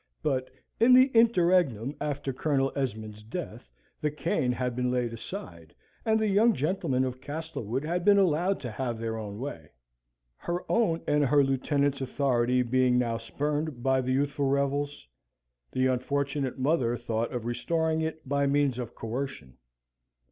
[0.23, 0.49] But,
[0.79, 6.27] in the interregnum after Colonel Esmond's death, the cane had been laid aside, and the
[6.27, 9.69] young gentlemen of Castlewood had been allowed to have their own way.
[10.37, 15.07] Her own and her lieutenant's authority being now spurned by the youthful rebels,
[15.71, 19.57] the unfortunate mother thought of restoring it by means of coercion.